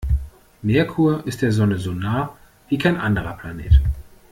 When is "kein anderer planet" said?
2.79-3.79